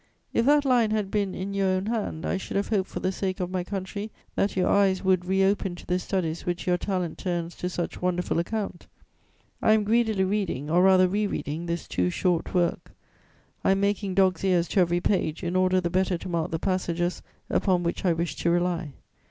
If 0.33 0.47
that 0.47 0.65
line 0.65 0.89
had 0.89 1.11
been 1.11 1.35
in 1.35 1.53
your 1.53 1.67
own 1.67 1.85
hand, 1.85 2.25
I 2.25 2.37
should 2.37 2.57
have 2.57 2.69
hoped 2.69 2.89
for 2.89 2.99
the 2.99 3.11
sake 3.11 3.39
of 3.39 3.51
my 3.51 3.63
country 3.63 4.09
that 4.33 4.55
your 4.57 4.67
eyes 4.67 5.03
would 5.03 5.25
reopen 5.25 5.75
to 5.75 5.85
the 5.85 5.99
studies 5.99 6.43
which 6.43 6.65
your 6.65 6.79
talent 6.79 7.19
turns 7.19 7.53
to 7.57 7.69
such 7.69 8.01
wonderful 8.01 8.39
account. 8.39 8.87
I 9.61 9.73
am 9.73 9.83
greedily 9.83 10.23
reading, 10.23 10.71
or 10.71 10.81
rather 10.81 11.07
re 11.07 11.27
reading, 11.27 11.67
this 11.67 11.87
too 11.87 12.09
short 12.09 12.55
work. 12.55 12.93
I 13.63 13.73
am 13.73 13.79
making 13.81 14.15
dog's 14.15 14.43
ears 14.43 14.67
to 14.69 14.79
every 14.79 15.01
page, 15.01 15.43
in 15.43 15.55
order 15.55 15.79
the 15.79 15.91
better 15.91 16.17
to 16.17 16.27
mark 16.27 16.49
the 16.49 16.57
passages 16.57 17.21
upon 17.47 17.83
which 17.83 18.03
I 18.03 18.11
wish 18.13 18.35
to 18.37 18.49
rely. 18.49 18.93